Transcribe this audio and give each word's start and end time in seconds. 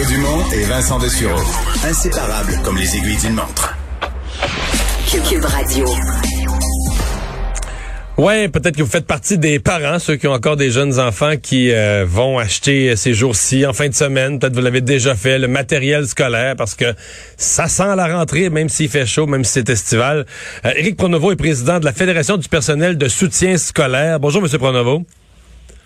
Mario 0.00 0.16
Dumont 0.16 0.44
et 0.52 0.64
Vincent 0.64 0.98
Dessureau. 0.98 1.40
Inséparables 1.84 2.58
comme 2.64 2.78
les 2.78 2.96
aiguilles 2.96 3.18
d'une 3.18 3.34
montre. 3.34 3.76
Cube 5.28 5.44
Radio. 5.44 5.86
Ouais, 8.16 8.48
peut-être 8.48 8.76
que 8.76 8.82
vous 8.82 8.90
faites 8.90 9.06
partie 9.06 9.36
des 9.36 9.58
parents, 9.58 9.98
ceux 9.98 10.16
qui 10.16 10.26
ont 10.26 10.32
encore 10.32 10.56
des 10.56 10.70
jeunes 10.70 10.98
enfants 10.98 11.34
qui 11.36 11.70
euh, 11.72 12.06
vont 12.08 12.38
acheter 12.38 12.96
ces 12.96 13.12
jours-ci, 13.12 13.66
en 13.66 13.72
fin 13.72 13.88
de 13.88 13.94
semaine, 13.94 14.38
peut-être 14.38 14.54
vous 14.54 14.62
l'avez 14.62 14.80
déjà 14.80 15.14
fait, 15.14 15.38
le 15.38 15.48
matériel 15.48 16.06
scolaire, 16.06 16.56
parce 16.56 16.74
que 16.74 16.94
ça 17.36 17.66
sent 17.68 17.96
la 17.96 18.16
rentrée, 18.16 18.48
même 18.48 18.68
s'il 18.68 18.88
fait 18.88 19.06
chaud, 19.06 19.26
même 19.26 19.44
si 19.44 19.52
c'est 19.52 19.68
estival. 19.68 20.24
Euh, 20.64 20.72
Éric 20.76 20.96
Pronovo 20.96 21.32
est 21.32 21.36
président 21.36 21.78
de 21.78 21.84
la 21.84 21.92
Fédération 21.92 22.36
du 22.36 22.48
personnel 22.48 22.96
de 22.96 23.08
soutien 23.08 23.58
scolaire. 23.58 24.18
Bonjour, 24.20 24.40
Monsieur 24.40 24.58
Pronovo. 24.58 25.04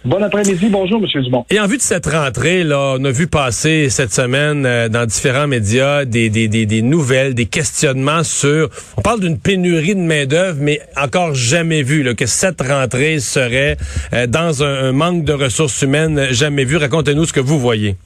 Bon 0.05 0.23
après-midi, 0.23 0.69
bonjour 0.69 1.01
M. 1.03 1.23
Dumont. 1.23 1.47
Et 1.49 1.59
en 1.59 1.67
vue 1.67 1.79
de 1.79 1.83
cette 1.83 2.05
rentrée, 2.05 2.63
là, 2.63 2.97
on 2.99 3.05
a 3.07 3.11
vu 3.11 3.27
passer 3.27 3.89
cette 3.89 4.13
semaine 4.13 4.67
euh, 4.67 4.91
dans 4.91 5.07
différents 5.07 5.47
médias 5.47 6.05
des, 6.05 6.29
des, 6.29 6.47
des, 6.47 6.67
des, 6.67 6.83
nouvelles, 6.83 7.35
des 7.35 7.47
questionnements 7.47 8.23
sur. 8.23 8.69
On 8.99 9.01
parle 9.01 9.21
d'une 9.21 9.39
pénurie 9.39 9.95
de 9.95 10.01
main 10.01 10.27
d'œuvre, 10.27 10.59
mais 10.61 10.81
encore 11.03 11.35
jamais 11.35 11.83
vu 11.83 12.03
là, 12.03 12.13
que 12.13 12.27
cette 12.27 12.61
rentrée 12.61 13.19
serait 13.19 13.79
euh, 14.13 14.27
dans 14.27 14.63
un, 14.63 14.89
un, 14.89 14.93
manque 14.93 15.25
de 15.25 15.33
ressources 15.33 15.81
humaines 15.81 16.27
jamais 16.33 16.65
vu. 16.65 16.77
Racontez-nous 16.77 17.25
ce 17.25 17.33
que 17.33 17.41
vous 17.41 17.59
voyez. 17.59 17.97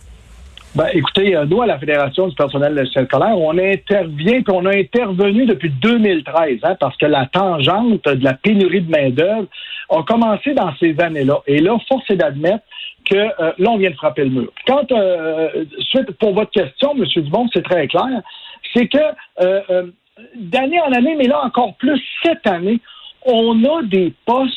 Ben, 0.76 0.86
écoutez, 0.92 1.34
euh, 1.34 1.46
nous, 1.46 1.62
à 1.62 1.66
la 1.66 1.80
Fédération 1.80 2.28
du 2.28 2.34
personnel 2.36 2.80
scolaire, 2.86 3.36
on 3.36 3.58
intervient, 3.58 4.42
puis 4.42 4.54
on 4.54 4.66
a 4.66 4.76
intervenu 4.76 5.46
depuis 5.46 5.70
2013, 5.70 6.58
hein, 6.62 6.76
parce 6.78 6.96
que 6.96 7.06
la 7.06 7.26
tangente 7.26 8.04
de 8.04 8.22
la 8.22 8.34
pénurie 8.34 8.82
de 8.82 8.88
main-d'œuvre 8.88 9.48
a 9.90 10.02
commencé 10.02 10.54
dans 10.54 10.74
ces 10.76 10.98
années-là. 11.00 11.40
Et 11.46 11.60
là, 11.60 11.76
force 11.88 12.08
est 12.10 12.16
d'admettre 12.16 12.64
que 13.04 13.16
euh, 13.16 13.52
là, 13.58 13.70
on 13.70 13.78
vient 13.78 13.90
de 13.90 13.96
frapper 13.96 14.24
le 14.24 14.30
mur. 14.30 14.52
Quand, 14.66 14.90
euh, 14.92 15.64
suite 15.80 16.10
pour 16.12 16.34
votre 16.34 16.50
question, 16.50 16.94
M. 16.94 17.04
Dubon, 17.04 17.48
c'est 17.52 17.64
très 17.64 17.88
clair, 17.88 18.22
c'est 18.74 18.88
que 18.88 18.98
euh, 19.40 19.86
d'année 20.34 20.80
en 20.80 20.92
année, 20.92 21.14
mais 21.16 21.26
là 21.26 21.40
encore 21.44 21.74
plus 21.76 22.00
cette 22.22 22.46
année, 22.46 22.80
on 23.24 23.64
a 23.64 23.82
des 23.82 24.12
postes 24.26 24.54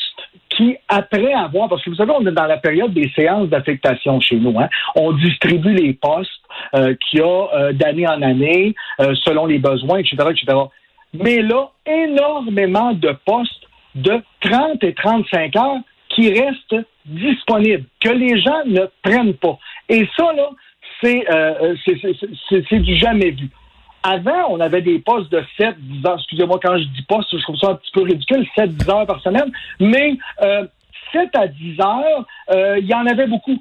qui, 0.49 0.75
après 0.87 1.33
avoir, 1.33 1.69
parce 1.69 1.83
que 1.83 1.89
vous 1.89 1.95
savez, 1.95 2.11
on 2.11 2.25
est 2.25 2.31
dans 2.31 2.45
la 2.45 2.57
période 2.57 2.93
des 2.93 3.09
séances 3.15 3.47
d'affectation 3.47 4.19
chez 4.19 4.35
nous, 4.35 4.57
hein, 4.59 4.69
on 4.95 5.13
distribue 5.13 5.73
les 5.73 5.93
postes 5.93 6.31
euh, 6.75 6.93
qu'il 6.95 7.19
y 7.19 7.23
a 7.23 7.47
euh, 7.53 7.73
d'année 7.73 8.07
en 8.07 8.21
année, 8.21 8.75
euh, 8.99 9.15
selon 9.23 9.45
les 9.45 9.59
besoins, 9.59 9.99
etc., 9.99 10.15
etc. 10.29 10.57
Mais 11.13 11.41
là, 11.41 11.69
énormément 11.85 12.93
de 12.93 13.15
postes 13.25 13.67
de 13.95 14.21
30 14.41 14.83
et 14.83 14.93
35 14.93 15.55
heures 15.55 15.79
qui 16.09 16.29
restent 16.29 16.85
disponibles, 17.05 17.85
que 17.99 18.09
les 18.09 18.39
gens 18.41 18.65
ne 18.65 18.85
prennent 19.01 19.33
pas. 19.35 19.57
Et 19.89 20.07
ça, 20.17 20.31
là, 20.33 20.49
c'est 21.01 21.25
c'est 22.69 22.79
du 22.79 22.95
jamais 22.95 23.31
vu. 23.31 23.49
Avant, 24.03 24.49
on 24.49 24.59
avait 24.59 24.81
des 24.81 24.99
postes 24.99 25.31
de 25.31 25.43
7, 25.57 25.75
10 25.79 26.05
heures. 26.05 26.17
Excusez-moi 26.17 26.59
quand 26.61 26.77
je 26.77 26.83
dis 26.83 27.03
poste, 27.03 27.29
je 27.37 27.43
trouve 27.43 27.57
ça 27.57 27.71
un 27.71 27.75
petit 27.75 27.91
peu 27.91 28.01
ridicule, 28.01 28.45
7, 28.55 28.75
10 28.75 28.89
heures 28.89 29.05
par 29.05 29.21
semaine. 29.21 29.51
Mais 29.79 30.17
euh, 30.41 30.65
7 31.11 31.29
à 31.33 31.47
10 31.47 31.79
heures, 31.79 32.25
euh, 32.51 32.77
il 32.79 32.87
y 32.87 32.93
en 32.93 33.05
avait 33.05 33.27
beaucoup. 33.27 33.55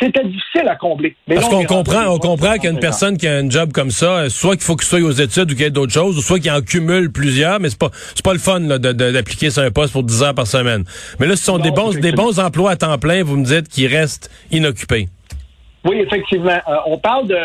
C'était 0.00 0.24
difficile 0.24 0.68
à 0.68 0.76
combler. 0.76 1.16
Mais 1.26 1.36
Parce 1.36 1.48
qu'on 1.48 1.64
comprend, 1.64 2.06
on 2.08 2.18
comprend 2.18 2.54
qu'il 2.54 2.64
y 2.64 2.68
a 2.68 2.70
une 2.70 2.80
personne 2.80 3.16
qui 3.16 3.26
a 3.26 3.36
un 3.36 3.48
job 3.48 3.72
comme 3.72 3.90
ça, 3.90 4.28
soit 4.30 4.56
qu'il 4.56 4.64
faut 4.64 4.76
qu'il 4.76 4.86
soit 4.86 5.00
aux 5.00 5.12
études 5.12 5.50
ou 5.50 5.54
qu'il 5.54 5.64
y 5.64 5.68
ait 5.68 5.70
d'autres 5.70 5.92
choses, 5.92 6.18
ou 6.18 6.22
soit 6.22 6.38
qu'il 6.38 6.50
en 6.50 6.60
cumule 6.60 7.10
plusieurs, 7.10 7.60
mais 7.60 7.70
c'est 7.70 7.78
pas 7.78 7.90
c'est 8.14 8.24
pas 8.24 8.32
le 8.32 8.38
fun 8.38 8.60
d'appliquer 8.60 9.50
sur 9.50 9.62
un 9.62 9.70
poste 9.70 9.92
pour 9.92 10.02
10 10.02 10.22
heures 10.22 10.34
par 10.34 10.46
semaine. 10.46 10.84
Mais 11.20 11.26
là, 11.26 11.36
ce 11.36 11.44
sont 11.44 11.58
des 11.58 11.70
bons 11.70 11.90
des 11.90 12.12
bons 12.12 12.38
emplois 12.40 12.72
à 12.72 12.76
temps 12.76 12.98
plein, 12.98 13.22
vous 13.22 13.36
me 13.36 13.44
dites, 13.44 13.68
qui 13.68 13.86
restent 13.86 14.30
inoccupés. 14.50 15.08
Oui, 15.86 16.00
effectivement. 16.00 16.50
Euh, 16.50 16.76
on 16.86 16.98
parle 16.98 17.28
de, 17.28 17.36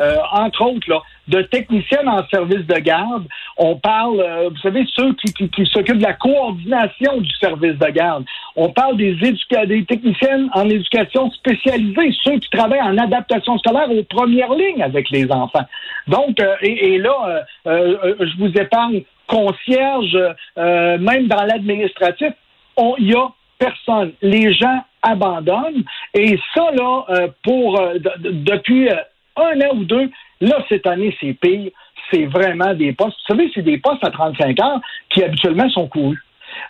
euh, 0.00 0.16
entre 0.32 0.62
autres, 0.64 0.88
là, 0.88 1.00
de 1.28 1.42
techniciennes 1.42 2.08
en 2.08 2.26
service 2.28 2.66
de 2.66 2.78
garde. 2.80 3.26
On 3.58 3.76
parle, 3.76 4.20
euh, 4.20 4.48
vous 4.48 4.56
savez, 4.58 4.84
ceux 4.96 5.12
qui, 5.14 5.32
qui, 5.34 5.48
qui 5.50 5.66
s'occupent 5.66 5.98
de 5.98 6.02
la 6.02 6.14
coordination 6.14 7.18
du 7.18 7.30
service 7.36 7.78
de 7.78 7.90
garde. 7.90 8.24
On 8.56 8.70
parle 8.70 8.96
des, 8.96 9.14
des 9.14 9.84
techniciennes 9.84 10.48
en 10.54 10.68
éducation 10.68 11.30
spécialisée, 11.32 12.14
ceux 12.24 12.38
qui 12.38 12.48
travaillent 12.50 12.80
en 12.80 12.96
adaptation 12.96 13.58
scolaire 13.58 13.90
aux 13.90 14.02
premières 14.04 14.54
lignes 14.54 14.82
avec 14.82 15.10
les 15.10 15.30
enfants. 15.30 15.66
Donc, 16.08 16.38
et, 16.62 16.94
et, 16.94 16.98
là, 16.98 17.44
je 17.66 18.38
vous 18.38 18.52
épargne 18.58 19.02
concierge, 19.26 20.16
même 20.56 21.28
dans 21.28 21.44
l'administratif, 21.44 22.32
il 22.98 23.10
y 23.10 23.14
a 23.14 23.28
personne. 23.60 24.12
Les 24.22 24.52
gens 24.52 24.82
abandonnent. 25.02 25.84
Et 26.14 26.38
ça, 26.54 26.70
là, 26.72 27.04
euh, 27.10 27.28
pour 27.44 27.80
euh, 27.80 27.98
depuis 28.18 28.88
euh, 28.88 28.96
un 29.36 29.60
an 29.60 29.76
ou 29.76 29.84
deux, 29.84 30.10
là, 30.40 30.64
cette 30.68 30.86
année, 30.86 31.16
c'est 31.20 31.34
pire. 31.34 31.70
C'est 32.10 32.26
vraiment 32.26 32.74
des 32.74 32.92
postes. 32.92 33.16
Vous 33.28 33.36
savez, 33.36 33.50
c'est 33.54 33.62
des 33.62 33.78
postes 33.78 34.04
à 34.04 34.10
35 34.10 34.60
heures 34.60 34.80
qui 35.10 35.22
habituellement 35.22 35.68
sont 35.70 35.86
courus. 35.86 36.18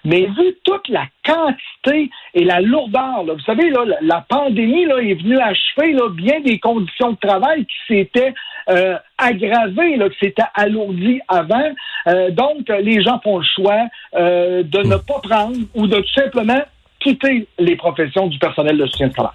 Mais 0.05 0.27
vu 0.27 0.57
toute 0.65 0.89
la 0.89 1.07
quantité 1.25 2.11
et 2.35 2.45
la 2.45 2.61
lourdeur, 2.61 3.25
là, 3.25 3.33
vous 3.33 3.41
savez, 3.41 3.71
là, 3.71 3.85
la 4.03 4.25
pandémie 4.29 4.85
là, 4.85 4.99
est 4.99 5.15
venue 5.15 5.39
achever 5.39 5.93
là, 5.93 6.09
bien 6.11 6.41
des 6.41 6.59
conditions 6.59 7.13
de 7.13 7.17
travail 7.17 7.65
qui 7.65 7.95
s'étaient 7.95 8.35
euh, 8.69 8.97
aggravées, 9.17 9.97
là, 9.97 10.11
qui 10.11 10.19
s'étaient 10.19 10.43
alourdies 10.55 11.21
avant. 11.29 11.71
Euh, 12.09 12.31
donc, 12.31 12.69
les 12.69 13.03
gens 13.03 13.21
font 13.23 13.39
le 13.39 13.45
choix 13.57 13.87
euh, 14.17 14.63
de 14.63 14.81
ne 14.81 14.97
pas 14.97 15.21
prendre 15.23 15.57
ou 15.75 15.87
de 15.87 15.97
tout 15.97 16.15
simplement 16.15 16.63
quitter 17.01 17.49
les 17.59 17.77
professions 17.77 18.27
du 18.29 18.39
personnel 18.39 18.77
de 18.77 18.87
soutien 18.87 19.11
scolaire. 19.11 19.35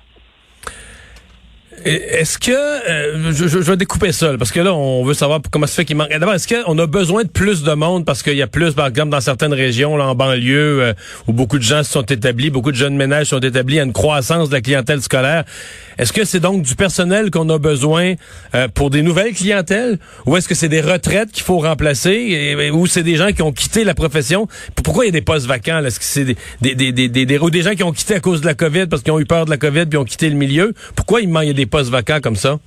Est-ce 1.83 2.37
que 2.39 2.51
euh, 2.51 3.31
je, 3.31 3.47
je, 3.47 3.57
vais 3.59 3.77
découper 3.77 4.11
ça 4.11 4.35
parce 4.37 4.51
que 4.51 4.59
là 4.59 4.73
on 4.73 5.03
veut 5.03 5.13
savoir 5.13 5.39
comment 5.51 5.67
ça 5.67 5.75
fait 5.75 5.85
qu'il 5.85 5.95
manque. 5.95 6.09
D'abord, 6.09 6.33
est-ce 6.33 6.47
qu'on 6.47 6.77
a 6.79 6.87
besoin 6.87 7.23
de 7.23 7.29
plus 7.29 7.63
de 7.63 7.73
monde 7.73 8.05
parce 8.05 8.23
qu'il 8.23 8.35
y 8.35 8.41
a 8.41 8.47
plus, 8.47 8.73
par 8.73 8.87
exemple, 8.87 9.09
dans 9.09 9.21
certaines 9.21 9.53
régions, 9.53 9.97
là, 9.97 10.07
en 10.07 10.15
banlieue, 10.15 10.81
euh, 10.81 10.93
où 11.27 11.33
beaucoup 11.33 11.57
de 11.57 11.63
gens 11.63 11.83
se 11.83 11.91
sont 11.91 12.01
établis, 12.03 12.49
beaucoup 12.49 12.71
de 12.71 12.77
jeunes 12.77 12.95
ménages 12.95 13.27
sont 13.27 13.39
établis, 13.39 13.75
il 13.75 13.77
y 13.77 13.81
a 13.81 13.83
une 13.83 13.93
croissance 13.93 14.49
de 14.49 14.55
la 14.55 14.61
clientèle 14.61 15.01
scolaire. 15.01 15.43
Est-ce 15.97 16.11
que 16.11 16.25
c'est 16.25 16.39
donc 16.39 16.63
du 16.63 16.75
personnel 16.75 17.29
qu'on 17.31 17.49
a 17.49 17.57
besoin 17.57 18.15
euh, 18.53 18.67
pour 18.67 18.89
des 18.89 19.01
nouvelles 19.01 19.33
clientèles, 19.33 19.99
ou 20.25 20.37
est-ce 20.37 20.47
que 20.47 20.55
c'est 20.55 20.69
des 20.69 20.81
retraites 20.81 21.31
qu'il 21.31 21.43
faut 21.43 21.59
remplacer, 21.59 22.71
ou 22.73 22.87
c'est 22.87 23.03
des 23.03 23.15
gens 23.15 23.31
qui 23.31 23.41
ont 23.41 23.51
quitté 23.51 23.83
la 23.83 23.93
profession? 23.93 24.47
Pourquoi 24.83 25.05
il 25.05 25.07
y 25.07 25.09
a 25.09 25.13
des 25.13 25.21
postes 25.21 25.45
vacants 25.45 25.83
Est-ce 25.83 25.99
que 25.99 26.05
c'est 26.05 26.25
des 26.25 26.35
des, 26.61 26.91
des, 26.91 27.09
des, 27.09 27.25
des, 27.25 27.37
ou 27.37 27.49
des 27.49 27.61
gens 27.61 27.75
qui 27.75 27.83
ont 27.83 27.91
quitté 27.91 28.15
à 28.15 28.19
cause 28.19 28.41
de 28.41 28.45
la 28.45 28.53
COVID 28.53 28.87
parce 28.87 29.03
qu'ils 29.03 29.13
ont 29.13 29.19
eu 29.19 29.25
peur 29.25 29.45
de 29.45 29.49
la 29.49 29.57
COVID 29.57 29.85
puis 29.85 29.97
ont 29.97 30.03
quitté 30.03 30.29
le 30.29 30.35
milieu? 30.35 30.73
Pourquoi 30.95 31.21
il 31.21 31.29
manque 31.29 31.51
des 31.51 31.64
postes 31.65 31.91
vacants 31.91 32.19
comme 32.21 32.35
ça? 32.35 32.57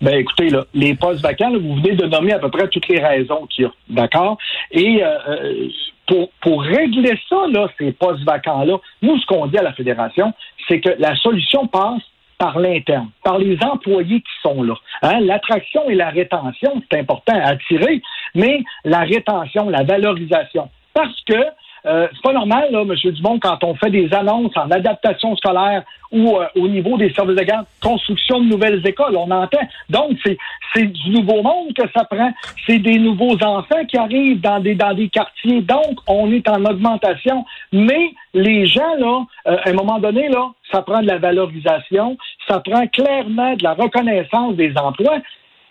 Ben 0.00 0.18
écoutez, 0.18 0.50
là, 0.50 0.64
les 0.74 0.94
postes 0.94 1.20
vacants, 1.20 1.52
vous 1.52 1.76
venez 1.76 1.94
de 1.94 2.06
nommer 2.06 2.32
à 2.32 2.40
peu 2.40 2.50
près 2.50 2.66
toutes 2.68 2.88
les 2.88 2.98
raisons 2.98 3.46
qu'il 3.46 3.64
y 3.64 3.66
a, 3.68 3.72
d'accord? 3.88 4.36
Et 4.72 5.00
euh, 5.02 5.68
pour, 6.08 6.30
pour 6.40 6.62
régler 6.62 7.16
ça, 7.28 7.36
là, 7.48 7.68
ces 7.78 7.92
postes 7.92 8.24
vacants-là, 8.24 8.78
nous, 9.02 9.18
ce 9.18 9.26
qu'on 9.26 9.46
dit 9.46 9.58
à 9.58 9.62
la 9.62 9.72
Fédération, 9.72 10.32
c'est 10.66 10.80
que 10.80 10.90
la 10.98 11.14
solution 11.16 11.68
passe 11.68 12.02
par 12.36 12.58
l'interne, 12.58 13.10
par 13.22 13.38
les 13.38 13.56
employés 13.62 14.20
qui 14.20 14.32
sont 14.42 14.64
là. 14.64 14.74
Hein? 15.02 15.20
L'attraction 15.20 15.88
et 15.88 15.94
la 15.94 16.10
rétention, 16.10 16.82
c'est 16.90 16.98
important 16.98 17.34
à 17.36 17.50
attirer, 17.50 18.02
mais 18.34 18.64
la 18.84 19.02
rétention, 19.02 19.70
la 19.70 19.84
valorisation. 19.84 20.68
Parce 20.92 21.20
que 21.28 21.36
euh, 21.84 22.06
c'est 22.12 22.22
pas 22.22 22.32
normal, 22.32 22.68
là, 22.70 22.82
M. 22.82 22.94
Dumont, 23.12 23.38
quand 23.40 23.62
on 23.64 23.74
fait 23.74 23.90
des 23.90 24.12
annonces 24.14 24.56
en 24.56 24.70
adaptation 24.70 25.34
scolaire 25.36 25.82
ou 26.12 26.36
euh, 26.36 26.46
au 26.54 26.68
niveau 26.68 26.96
des 26.96 27.12
services 27.12 27.36
de 27.36 27.42
garde, 27.42 27.66
construction 27.82 28.40
de 28.40 28.46
nouvelles 28.46 28.86
écoles, 28.86 29.16
on 29.16 29.30
entend. 29.30 29.66
Donc, 29.90 30.16
c'est, 30.24 30.38
c'est 30.74 30.86
du 30.86 31.10
nouveau 31.10 31.42
monde 31.42 31.74
que 31.74 31.88
ça 31.94 32.04
prend. 32.04 32.32
C'est 32.66 32.78
des 32.78 32.98
nouveaux 32.98 33.36
enfants 33.42 33.84
qui 33.88 33.98
arrivent 33.98 34.40
dans 34.40 34.60
des, 34.60 34.74
dans 34.74 34.94
des 34.94 35.08
quartiers. 35.08 35.62
Donc, 35.62 35.98
on 36.06 36.30
est 36.30 36.48
en 36.48 36.64
augmentation. 36.64 37.44
Mais 37.72 38.12
les 38.32 38.66
gens, 38.66 38.94
là, 38.98 39.24
euh, 39.48 39.56
à 39.64 39.70
un 39.70 39.72
moment 39.72 39.98
donné, 39.98 40.28
là, 40.28 40.50
ça 40.70 40.82
prend 40.82 41.02
de 41.02 41.06
la 41.06 41.18
valorisation, 41.18 42.16
ça 42.48 42.60
prend 42.60 42.86
clairement 42.86 43.54
de 43.56 43.64
la 43.64 43.74
reconnaissance 43.74 44.54
des 44.54 44.72
emplois. 44.76 45.18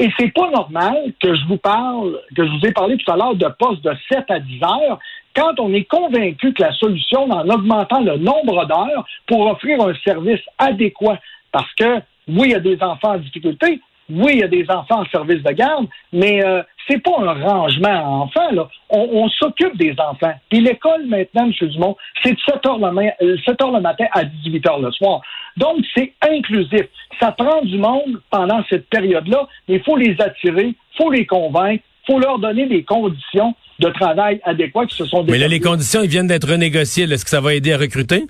Et 0.01 0.09
c'est 0.17 0.33
pas 0.33 0.49
normal 0.49 1.13
que 1.21 1.35
je 1.35 1.45
vous 1.45 1.57
parle, 1.57 2.19
que 2.35 2.43
je 2.43 2.51
vous 2.51 2.65
ai 2.65 2.71
parlé 2.71 2.97
tout 2.97 3.11
à 3.11 3.15
l'heure 3.15 3.35
de 3.35 3.47
postes 3.59 3.83
de 3.83 3.93
7 4.11 4.25
à 4.29 4.39
10 4.39 4.63
heures, 4.63 4.99
quand 5.35 5.59
on 5.59 5.73
est 5.73 5.85
convaincu 5.85 6.53
que 6.53 6.61
la 6.61 6.73
solution, 6.73 7.23
en 7.29 7.47
augmentant 7.49 8.01
le 8.01 8.17
nombre 8.17 8.65
d'heures 8.65 9.05
pour 9.27 9.45
offrir 9.47 9.81
un 9.81 9.93
service 10.03 10.41
adéquat, 10.57 11.19
parce 11.51 11.71
que 11.75 12.01
Oui, 12.27 12.49
il 12.49 12.51
y 12.51 12.55
a 12.55 12.59
des 12.59 12.81
enfants 12.81 13.15
en 13.15 13.17
difficulté. 13.17 13.81
Oui, 14.09 14.33
il 14.33 14.39
y 14.39 14.43
a 14.43 14.47
des 14.47 14.65
enfants 14.69 15.01
en 15.01 15.05
service 15.05 15.41
de 15.41 15.51
garde, 15.51 15.87
mais 16.11 16.43
euh, 16.45 16.61
c'est 16.87 17.01
pas 17.01 17.15
un 17.19 17.33
rangement 17.33 17.87
à 17.89 18.03
enfants. 18.03 18.67
On, 18.89 19.29
s'occupe 19.29 19.77
des 19.77 19.95
enfants. 19.97 20.33
Puis 20.49 20.59
l'école 20.59 21.05
maintenant, 21.07 21.45
M. 21.45 21.69
Dumont, 21.69 21.95
c'est 22.21 22.33
de 22.33 22.39
7 22.45 22.65
heures, 22.65 22.77
le, 22.79 22.91
ma- 22.91 23.13
euh, 23.21 23.37
7 23.45 23.61
heures 23.61 23.71
le 23.71 23.79
matin 23.79 24.05
à 24.11 24.23
18 24.25 24.67
heures 24.67 24.79
le 24.79 24.91
soir. 24.91 25.21
Donc, 25.57 25.77
c'est 25.95 26.13
inclusif. 26.21 26.87
Ça 27.19 27.31
prend 27.31 27.61
du 27.61 27.77
monde 27.77 28.21
pendant 28.29 28.61
cette 28.69 28.89
période-là, 28.89 29.47
mais 29.67 29.75
il 29.75 29.83
faut 29.83 29.95
les 29.95 30.15
attirer, 30.19 30.67
il 30.67 30.97
faut 30.97 31.09
les 31.09 31.25
convaincre, 31.25 31.83
il 32.07 32.13
faut 32.13 32.19
leur 32.19 32.39
donner 32.39 32.65
des 32.67 32.83
conditions 32.83 33.55
de 33.81 33.89
travail 33.89 34.39
adéquates 34.43 34.89
qui 34.89 34.95
se 34.95 35.05
sont 35.05 35.23
Mais 35.23 35.37
là, 35.37 35.47
les 35.47 35.59
conditions, 35.59 36.01
ils 36.03 36.09
viennent 36.09 36.27
d'être 36.27 36.49
renégociées. 36.49 37.03
Est-ce 37.03 37.25
que 37.25 37.29
ça 37.29 37.41
va 37.41 37.53
aider 37.53 37.73
à 37.73 37.77
recruter? 37.77 38.27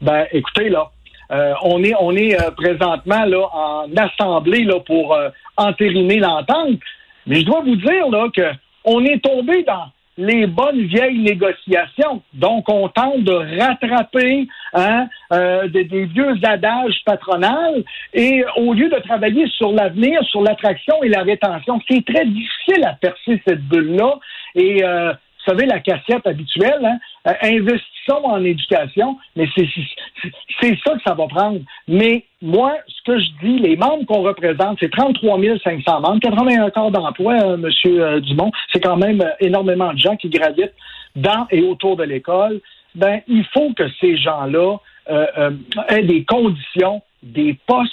Ben, 0.00 0.26
écoutez, 0.32 0.70
là, 0.70 0.90
euh, 1.30 1.52
on 1.62 1.84
est, 1.84 1.94
on 2.00 2.16
est 2.16 2.40
euh, 2.40 2.50
présentement 2.50 3.24
là, 3.24 3.46
en 3.52 3.96
assemblée 3.96 4.64
là, 4.64 4.80
pour 4.80 5.14
euh, 5.14 5.28
entériner 5.56 6.18
l'entente. 6.18 6.80
Mais 7.26 7.40
je 7.40 7.44
dois 7.44 7.60
vous 7.60 7.76
dire 7.76 8.08
là, 8.10 8.28
que 8.34 8.50
on 8.84 9.04
est 9.04 9.22
tombé 9.22 9.62
dans 9.64 9.84
les 10.20 10.46
bonnes 10.46 10.82
vieilles 10.82 11.18
négociations. 11.18 12.22
Donc, 12.34 12.68
on 12.68 12.88
tente 12.88 13.24
de 13.24 13.32
rattraper 13.58 14.46
hein, 14.74 15.08
euh, 15.32 15.66
des, 15.68 15.84
vieux 15.84 16.34
adages 16.42 17.00
patronales 17.06 17.82
et 18.12 18.44
au 18.56 18.74
lieu 18.74 18.88
de 18.88 18.98
travailler 18.98 19.46
sur 19.48 19.72
l'avenir, 19.72 20.22
sur 20.24 20.42
l'attraction 20.42 21.02
et 21.02 21.08
la 21.08 21.22
rétention, 21.22 21.80
c'est 21.88 22.04
très 22.04 22.26
difficile 22.26 22.84
à 22.84 22.92
percer 22.92 23.40
cette 23.46 23.62
bulle-là. 23.62 24.18
Et 24.54 24.84
euh, 24.84 25.12
vous 25.44 25.52
savez, 25.52 25.66
la 25.66 25.80
cassette 25.80 26.26
habituelle, 26.26 26.84
hein, 26.84 26.98
euh, 27.28 27.32
investissons 27.42 28.24
en 28.24 28.44
éducation, 28.44 29.16
mais 29.36 29.48
c'est 29.54 30.78
ça 30.84 30.94
que 30.94 31.02
ça 31.04 31.14
va 31.14 31.26
prendre. 31.26 31.60
Mais 31.88 32.24
moi, 32.42 32.74
ce 32.86 33.02
que 33.04 33.18
je 33.18 33.28
dis, 33.42 33.58
les 33.58 33.76
membres 33.76 34.04
qu'on 34.06 34.22
représente, 34.22 34.78
c'est 34.80 34.90
33 34.90 35.38
500 35.62 36.00
membres, 36.00 36.20
81 36.20 36.70
corps 36.70 36.90
d'emploi, 36.90 37.34
euh, 37.42 37.56
Monsieur 37.56 38.20
Dumont, 38.20 38.50
c'est 38.72 38.80
quand 38.80 38.96
même 38.96 39.20
euh, 39.20 39.30
énormément 39.40 39.92
de 39.92 39.98
gens 39.98 40.16
qui 40.16 40.28
gravitent 40.28 40.74
dans 41.16 41.46
et 41.50 41.62
autour 41.62 41.96
de 41.96 42.04
l'école. 42.04 42.60
Ben, 42.94 43.20
il 43.28 43.44
faut 43.52 43.72
que 43.74 43.84
ces 44.00 44.16
gens-là 44.16 44.76
euh, 45.10 45.50
aient 45.88 46.02
des 46.02 46.24
conditions, 46.24 47.02
des 47.22 47.58
postes 47.66 47.92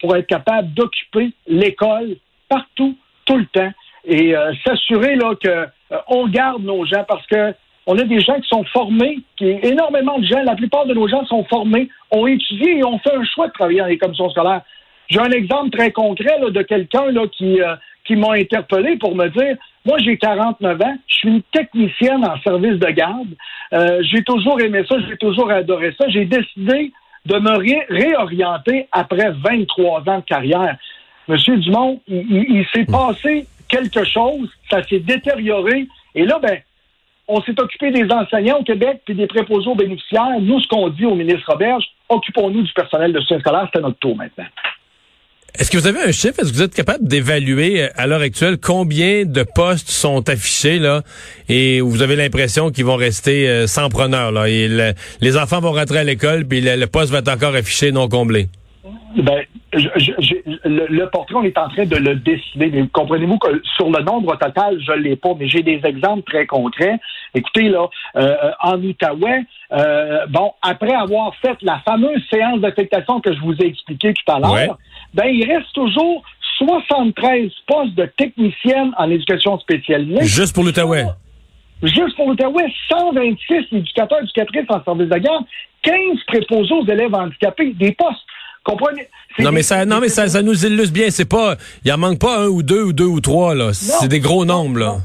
pour 0.00 0.16
être 0.16 0.26
capables 0.26 0.72
d'occuper 0.74 1.32
l'école 1.46 2.16
partout, 2.48 2.96
tout 3.24 3.36
le 3.36 3.46
temps, 3.46 3.72
et 4.04 4.34
s'assurer 4.64 5.16
là 5.16 5.34
que 5.34 5.66
on 6.08 6.26
garde 6.28 6.62
nos 6.62 6.84
gens 6.84 7.04
parce 7.06 7.26
que 7.26 7.54
on 7.86 7.96
a 7.98 8.02
des 8.04 8.20
gens 8.20 8.34
qui 8.40 8.48
sont 8.48 8.64
formés, 8.64 9.20
qui 9.36 9.46
énormément 9.62 10.18
de 10.18 10.26
gens, 10.26 10.42
la 10.42 10.54
plupart 10.56 10.84
de 10.84 10.92
nos 10.92 11.08
gens 11.08 11.24
sont 11.26 11.44
formés, 11.44 11.88
ont 12.10 12.26
étudié 12.26 12.78
et 12.78 12.84
ont 12.84 12.98
fait 12.98 13.14
un 13.14 13.24
choix 13.24 13.48
de 13.48 13.52
travailler 13.52 13.78
dans 13.80 13.86
les 13.86 13.96
commissions 13.98 14.28
scolaires. 14.30 14.60
J'ai 15.08 15.20
un 15.20 15.30
exemple 15.30 15.70
très 15.76 15.90
concret 15.90 16.38
là, 16.38 16.50
de 16.50 16.62
quelqu'un 16.62 17.10
là, 17.12 17.22
qui, 17.32 17.62
euh, 17.62 17.76
qui 18.04 18.14
m'a 18.16 18.32
interpellé 18.34 18.96
pour 18.98 19.14
me 19.16 19.28
dire 19.28 19.56
Moi, 19.86 19.96
j'ai 20.00 20.18
49 20.18 20.82
ans, 20.82 20.96
je 21.06 21.14
suis 21.14 21.28
une 21.30 21.42
technicienne 21.50 22.26
en 22.26 22.38
service 22.42 22.78
de 22.78 22.90
garde. 22.90 23.28
Euh, 23.72 24.02
j'ai 24.02 24.22
toujours 24.22 24.60
aimé 24.60 24.82
ça, 24.86 24.96
j'ai 25.08 25.16
toujours 25.16 25.50
adoré 25.50 25.94
ça. 25.98 26.06
J'ai 26.10 26.26
décidé 26.26 26.92
de 27.24 27.38
me 27.38 27.56
ré- 27.56 27.86
réorienter 27.88 28.86
après 28.92 29.30
23 29.30 30.02
ans 30.10 30.18
de 30.18 30.24
carrière. 30.24 30.76
Monsieur 31.26 31.56
Dumont, 31.56 32.00
il, 32.06 32.16
il- 32.30 32.56
il 32.58 32.66
s'est 32.74 32.84
passé 32.84 33.46
quelque 33.68 34.04
chose, 34.04 34.48
ça 34.70 34.82
s'est 34.88 35.00
détérioré, 35.00 35.86
et 36.14 36.24
là, 36.24 36.38
ben, 36.42 36.58
on 37.28 37.42
s'est 37.42 37.60
occupé 37.60 37.90
des 37.90 38.06
enseignants 38.10 38.58
au 38.60 38.64
Québec 38.64 39.02
puis 39.04 39.14
des 39.14 39.26
préposés 39.26 39.68
aux 39.68 39.74
bénéficiaires. 39.74 40.40
Nous, 40.40 40.60
ce 40.60 40.68
qu'on 40.68 40.88
dit 40.88 41.04
au 41.04 41.14
ministre 41.14 41.44
Roberge, 41.52 41.84
occupons-nous 42.08 42.62
du 42.62 42.72
personnel 42.72 43.12
de 43.12 43.20
soutien 43.20 43.38
scolaire, 43.40 43.68
c'est 43.74 43.82
notre 43.82 43.98
tour 43.98 44.16
maintenant. 44.16 44.46
Est-ce 45.58 45.70
que 45.70 45.78
vous 45.78 45.86
avez 45.86 46.00
un 46.00 46.12
chiffre? 46.12 46.38
Est-ce 46.40 46.50
que 46.52 46.56
vous 46.56 46.62
êtes 46.62 46.74
capable 46.74 47.06
d'évaluer 47.08 47.82
euh, 47.82 47.88
à 47.96 48.06
l'heure 48.06 48.20
actuelle 48.20 48.58
combien 48.58 49.24
de 49.24 49.42
postes 49.54 49.88
sont 49.88 50.28
affichés 50.28 50.78
là? 50.78 51.02
Et 51.48 51.80
vous 51.80 52.00
avez 52.02 52.16
l'impression 52.16 52.70
qu'ils 52.70 52.84
vont 52.84 52.96
rester 52.96 53.48
euh, 53.48 53.66
sans 53.66 53.88
preneur 53.88 54.30
là 54.30 54.46
et 54.48 54.68
le- 54.68 54.92
les 55.20 55.36
enfants 55.36 55.60
vont 55.60 55.72
rentrer 55.72 55.98
à 55.98 56.04
l'école 56.04 56.46
puis 56.46 56.60
le, 56.60 56.76
le 56.76 56.86
poste 56.86 57.10
va 57.12 57.18
être 57.18 57.28
encore 57.28 57.54
affiché 57.54 57.92
non 57.92 58.08
comblé? 58.08 58.46
Ben, 59.16 59.42
je- 59.72 59.88
je- 59.96 60.12
je- 60.18 60.68
le, 60.68 60.86
le 60.88 61.08
portrait, 61.10 61.36
on 61.36 61.42
est 61.42 61.56
en 61.58 61.68
train 61.68 61.84
de 61.86 61.96
le 61.96 62.14
décider. 62.16 62.70
Mais 62.70 62.86
comprenez-vous 62.92 63.38
que 63.38 63.60
sur 63.76 63.90
le 63.90 64.02
nombre 64.02 64.36
total, 64.36 64.78
je 64.80 64.92
l'ai 64.92 65.16
pas, 65.16 65.30
mais 65.38 65.48
j'ai 65.48 65.62
des 65.62 65.80
exemples 65.84 66.22
très 66.30 66.46
concrets. 66.46 66.98
Écoutez, 67.34 67.68
là, 67.68 67.86
euh, 68.16 68.36
en 68.62 68.82
Outaouais, 68.82 69.42
euh, 69.72 70.26
bon, 70.28 70.52
après 70.62 70.94
avoir 70.94 71.34
fait 71.36 71.56
la 71.62 71.80
fameuse 71.80 72.22
séance 72.32 72.60
d'affectation 72.60 73.20
que 73.20 73.32
je 73.34 73.40
vous 73.40 73.54
ai 73.60 73.66
expliquée 73.66 74.14
tout 74.14 74.32
à 74.32 74.38
l'heure, 74.38 74.52
Ouais. 74.52 74.68
ben, 75.14 75.26
il 75.26 75.44
reste 75.50 75.72
toujours 75.74 76.22
73 76.58 77.50
postes 77.66 77.94
de 77.94 78.06
techniciennes 78.16 78.92
en 78.96 79.10
éducation 79.10 79.58
spécialisée. 79.58 80.24
Juste 80.24 80.54
pour 80.54 80.64
l'Outaouais. 80.64 81.04
Juste 81.82 82.16
pour 82.16 82.28
l'Outaouais, 82.28 82.72
126 82.88 83.66
éducateurs, 83.72 84.18
éducatrices 84.22 84.66
en 84.68 84.82
service 84.82 85.08
de 85.08 85.18
garde, 85.18 85.44
15 85.82 85.94
préposés 86.26 86.74
aux 86.74 86.84
élèves 86.86 87.14
handicapés, 87.14 87.72
des 87.74 87.92
postes. 87.92 88.18
Comprenez? 88.68 89.06
Non 89.40 89.52
mais 89.52 89.62
ça 89.62 89.84
non 89.86 90.00
mais 90.00 90.08
ça, 90.08 90.26
ça 90.28 90.42
nous 90.42 90.66
illustre 90.66 90.92
bien, 90.92 91.10
c'est 91.10 91.28
pas 91.28 91.54
il 91.84 91.92
en 91.92 91.98
manque 91.98 92.18
pas 92.20 92.40
un 92.44 92.48
ou 92.48 92.62
deux 92.62 92.82
ou 92.82 92.92
deux 92.92 93.06
ou 93.06 93.20
trois 93.20 93.54
là, 93.54 93.72
c'est 93.72 94.08
des 94.08 94.20
gros 94.20 94.44
nombres 94.44 94.78
là. 94.80 94.96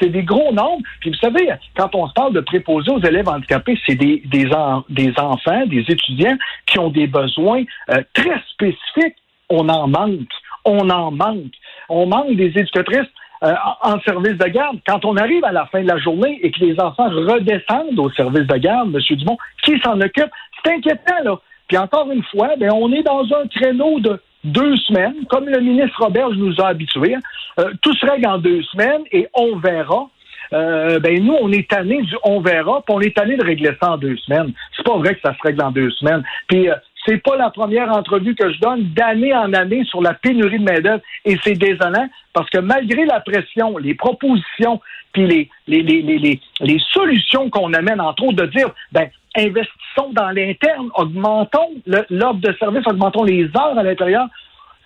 C'est 0.00 0.08
des 0.08 0.22
gros 0.22 0.50
nombres. 0.50 0.82
Puis 1.00 1.10
vous 1.10 1.16
savez, 1.16 1.46
quand 1.76 1.94
on 1.94 2.08
se 2.08 2.14
parle 2.14 2.32
de 2.32 2.40
préposés 2.40 2.90
aux 2.90 3.02
élèves 3.02 3.28
handicapés, 3.28 3.78
c'est 3.86 3.96
des, 3.96 4.22
des, 4.32 4.46
en- 4.50 4.82
des 4.88 5.12
enfants, 5.18 5.66
des 5.66 5.84
étudiants 5.88 6.38
qui 6.64 6.78
ont 6.78 6.88
des 6.88 7.06
besoins 7.06 7.64
euh, 7.90 8.00
très 8.14 8.40
spécifiques. 8.50 9.16
On 9.50 9.68
en 9.68 9.86
manque. 9.88 10.32
On 10.64 10.88
en 10.88 11.10
manque. 11.10 11.52
On 11.90 12.06
manque 12.06 12.34
des 12.34 12.46
éducatrices 12.46 13.10
euh, 13.44 13.52
en 13.82 13.90
en 13.96 14.00
service 14.00 14.38
de 14.38 14.46
garde. 14.48 14.78
Quand 14.86 15.04
on 15.04 15.18
arrive 15.18 15.44
à 15.44 15.52
la 15.52 15.66
fin 15.66 15.82
de 15.82 15.88
la 15.88 15.98
journée 15.98 16.38
et 16.42 16.50
que 16.50 16.60
les 16.64 16.80
enfants 16.80 17.10
redescendent 17.10 17.98
au 17.98 18.10
service 18.12 18.46
de 18.46 18.56
garde, 18.56 18.88
M. 18.94 19.16
Dumont, 19.18 19.36
qui 19.64 19.78
s'en 19.84 20.00
occupe? 20.00 20.30
C'est 20.64 20.72
inquiétant, 20.72 21.20
là. 21.24 21.38
Puis 21.70 21.78
encore 21.78 22.10
une 22.10 22.24
fois, 22.24 22.56
ben, 22.58 22.72
on 22.72 22.92
est 22.92 23.04
dans 23.04 23.22
un 23.32 23.46
créneau 23.46 24.00
de 24.00 24.20
deux 24.42 24.76
semaines, 24.78 25.14
comme 25.28 25.48
le 25.48 25.60
ministre 25.60 26.02
Robert 26.02 26.30
nous 26.30 26.60
a 26.60 26.66
habitués. 26.66 27.14
hein. 27.14 27.20
Euh, 27.60 27.72
tout 27.80 27.94
se 27.94 28.04
règle 28.04 28.26
en 28.26 28.38
deux 28.38 28.60
semaines 28.64 29.02
et 29.12 29.28
on 29.34 29.54
verra. 29.56 30.08
Euh, 30.52 30.98
ben 30.98 31.24
nous, 31.24 31.36
on 31.40 31.52
est 31.52 31.70
tanné 31.70 32.02
du 32.02 32.16
on 32.24 32.40
verra, 32.40 32.82
puis 32.84 32.96
on 32.96 33.00
est 33.00 33.14
tanné 33.14 33.36
de 33.36 33.44
régler 33.44 33.70
ça 33.80 33.92
en 33.92 33.98
deux 33.98 34.16
semaines. 34.16 34.52
C'est 34.76 34.84
pas 34.84 34.96
vrai 34.96 35.14
que 35.14 35.20
ça 35.24 35.32
se 35.32 35.38
règle 35.44 35.62
en 35.62 35.70
deux 35.70 35.90
semaines. 35.92 36.24
Puis 36.48 36.68
euh, 36.68 36.74
c'est 37.06 37.22
pas 37.22 37.36
la 37.36 37.50
première 37.50 37.96
entrevue 37.96 38.34
que 38.34 38.52
je 38.52 38.58
donne 38.58 38.92
d'année 38.92 39.32
en 39.32 39.52
année 39.52 39.84
sur 39.84 40.02
la 40.02 40.14
pénurie 40.14 40.58
de 40.58 40.64
main-d'œuvre 40.64 41.02
et 41.24 41.38
c'est 41.44 41.54
désolant 41.54 42.08
parce 42.32 42.50
que 42.50 42.58
malgré 42.58 43.04
la 43.04 43.20
pression, 43.20 43.78
les 43.78 43.94
propositions, 43.94 44.80
puis 45.12 45.24
les, 45.24 45.48
les, 45.68 45.82
les, 45.82 46.02
les, 46.02 46.40
les, 46.60 46.78
solutions 46.92 47.48
qu'on 47.48 47.72
amène, 47.74 48.00
entre 48.00 48.24
autres, 48.24 48.42
de 48.42 48.46
dire 48.46 48.70
ben 48.90 49.08
investissons 49.36 50.12
dans 50.12 50.30
l'interne, 50.30 50.90
augmentons 50.94 51.70
l'offre 51.86 52.40
de 52.40 52.54
service, 52.58 52.86
augmentons 52.86 53.24
les 53.24 53.44
heures 53.44 53.78
à 53.78 53.82
l'intérieur. 53.82 54.26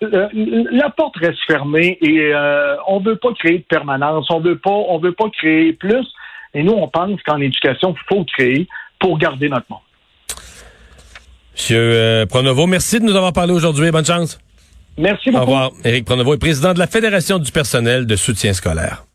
Euh, 0.03 0.27
la 0.71 0.89
porte 0.89 1.15
reste 1.17 1.39
fermée 1.47 1.97
et 2.01 2.33
euh, 2.33 2.75
on 2.87 2.99
veut 2.99 3.15
pas 3.15 3.33
créer 3.33 3.59
de 3.59 3.63
permanence, 3.63 4.27
on 4.29 4.39
veut 4.39 4.57
pas, 4.57 4.69
on 4.69 4.99
veut 4.99 5.13
pas 5.13 5.29
créer 5.29 5.73
plus. 5.73 6.05
Et 6.53 6.63
nous, 6.63 6.73
on 6.73 6.87
pense 6.87 7.21
qu'en 7.23 7.39
éducation, 7.39 7.95
il 7.97 8.15
faut 8.15 8.25
créer 8.25 8.67
pour 8.99 9.17
garder 9.17 9.49
notre 9.49 9.65
monde. 9.69 9.79
Monsieur 11.53 11.77
euh, 11.77 12.25
Pronovo, 12.25 12.67
merci 12.67 12.99
de 12.99 13.05
nous 13.05 13.15
avoir 13.15 13.33
parlé 13.33 13.53
aujourd'hui. 13.53 13.89
Bonne 13.91 14.05
chance. 14.05 14.37
Merci 14.97 15.29
Au 15.29 15.33
beaucoup. 15.33 15.45
revoir. 15.45 15.71
Éric 15.83 16.05
Pronovo 16.05 16.33
est 16.33 16.37
président 16.37 16.73
de 16.73 16.79
la 16.79 16.87
Fédération 16.87 17.39
du 17.39 17.51
personnel 17.51 18.05
de 18.05 18.15
soutien 18.15 18.53
scolaire. 18.53 19.05